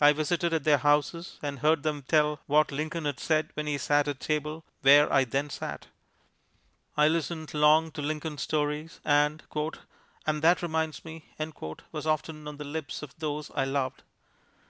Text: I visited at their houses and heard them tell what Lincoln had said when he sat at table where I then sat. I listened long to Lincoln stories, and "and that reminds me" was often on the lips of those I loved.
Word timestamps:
I 0.00 0.14
visited 0.14 0.54
at 0.54 0.64
their 0.64 0.78
houses 0.78 1.38
and 1.42 1.58
heard 1.58 1.82
them 1.82 2.04
tell 2.08 2.40
what 2.46 2.72
Lincoln 2.72 3.04
had 3.04 3.20
said 3.20 3.50
when 3.52 3.66
he 3.66 3.76
sat 3.76 4.08
at 4.08 4.18
table 4.18 4.64
where 4.80 5.12
I 5.12 5.24
then 5.24 5.50
sat. 5.50 5.88
I 6.96 7.06
listened 7.06 7.52
long 7.52 7.90
to 7.90 8.00
Lincoln 8.00 8.38
stories, 8.38 8.98
and 9.04 9.42
"and 10.24 10.40
that 10.40 10.62
reminds 10.62 11.04
me" 11.04 11.26
was 11.92 12.06
often 12.06 12.48
on 12.48 12.56
the 12.56 12.64
lips 12.64 13.02
of 13.02 13.14
those 13.18 13.50
I 13.54 13.66
loved. 13.66 14.04